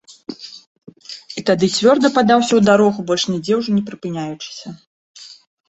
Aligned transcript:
І 1.41 1.43
тады 1.49 1.65
цвёрда 1.75 2.07
падаўся 2.17 2.51
ў 2.55 2.61
дарогу, 2.71 2.99
больш 3.13 3.23
нідзе 3.35 3.53
ўжо 3.61 3.69
не 3.79 3.83
прыпыняючыся. 3.93 4.67